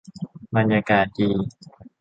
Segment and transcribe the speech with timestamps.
[0.55, 1.29] บรรยากาศดี